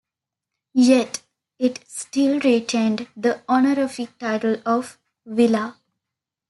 Yet, 0.73 1.21
it 1.59 1.85
still 1.87 2.39
retained 2.39 3.07
the 3.15 3.43
honorific 3.47 4.17
title 4.17 4.59
of 4.65 4.97
"vila". 5.27 5.77